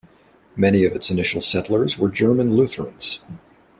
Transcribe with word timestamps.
Many 0.55 0.83
of 0.85 0.93
its 0.93 1.11
initial 1.11 1.41
settlers 1.41 1.99
were 1.99 2.09
German 2.09 2.55
Lutherans. 2.55 3.19